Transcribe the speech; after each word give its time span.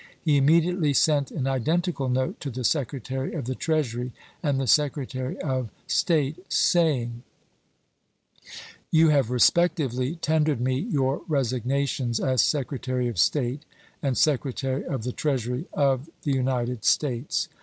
He 0.19 0.35
immediately 0.35 0.93
sent 0.93 1.29
an 1.29 1.45
identical 1.45 2.09
note 2.09 2.39
to 2.39 2.49
the 2.49 2.63
Secretary 2.63 3.35
of 3.35 3.45
the 3.45 3.53
Treasury 3.53 4.13
and 4.41 4.59
the 4.59 4.65
Secretary 4.65 5.39
of 5.43 5.69
State, 5.85 6.51
saying: 6.51 7.21
You 8.89 9.09
have 9.09 9.29
respectively 9.29 10.15
tendered 10.15 10.59
me 10.59 10.79
your 10.79 11.21
resignations 11.27 12.19
as 12.19 12.41
Secretary 12.41 13.07
of 13.09 13.19
State 13.19 13.61
and 14.01 14.17
Secretary 14.17 14.83
of 14.83 15.03
the 15.03 15.11
Treasury 15.13 15.67
of 15.71 16.09
the 16.23 16.31
United 16.33 16.83
States. 16.83 17.47